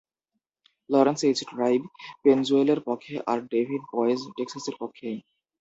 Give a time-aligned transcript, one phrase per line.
[0.89, 1.39] Lawrence H.
[1.51, 1.81] Tribe
[2.23, 5.07] পেনজোয়েলের পক্ষে আর ডেভিড বয়েজ টেক্সাসের পক্ষে।